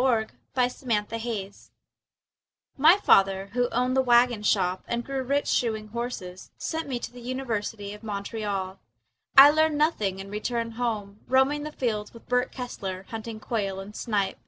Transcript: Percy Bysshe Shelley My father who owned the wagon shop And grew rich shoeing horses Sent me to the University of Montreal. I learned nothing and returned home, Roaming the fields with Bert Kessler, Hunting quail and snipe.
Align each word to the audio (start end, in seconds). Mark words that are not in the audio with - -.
Percy 0.00 0.30
Bysshe 0.86 1.18
Shelley 1.20 1.52
My 2.78 2.96
father 2.96 3.50
who 3.52 3.68
owned 3.68 3.94
the 3.94 4.00
wagon 4.00 4.42
shop 4.42 4.82
And 4.88 5.04
grew 5.04 5.22
rich 5.22 5.46
shoeing 5.46 5.88
horses 5.88 6.52
Sent 6.56 6.88
me 6.88 6.98
to 6.98 7.12
the 7.12 7.20
University 7.20 7.92
of 7.92 8.02
Montreal. 8.02 8.78
I 9.36 9.50
learned 9.50 9.76
nothing 9.76 10.18
and 10.18 10.30
returned 10.30 10.72
home, 10.80 11.20
Roaming 11.28 11.64
the 11.64 11.70
fields 11.72 12.14
with 12.14 12.26
Bert 12.30 12.50
Kessler, 12.50 13.02
Hunting 13.10 13.40
quail 13.40 13.78
and 13.78 13.94
snipe. 13.94 14.38